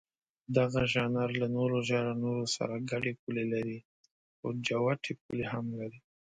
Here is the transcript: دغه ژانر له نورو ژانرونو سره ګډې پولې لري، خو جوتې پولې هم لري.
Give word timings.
دغه 0.57 0.81
ژانر 0.93 1.29
له 1.41 1.47
نورو 1.57 1.77
ژانرونو 1.89 2.51
سره 2.55 2.75
ګډې 2.91 3.13
پولې 3.21 3.43
لري، 3.53 3.79
خو 4.37 4.47
جوتې 4.67 5.13
پولې 5.23 5.45
هم 5.53 5.65
لري. 5.79 5.99